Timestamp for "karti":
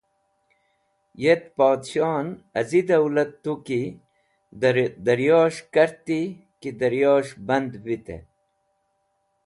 5.73-6.19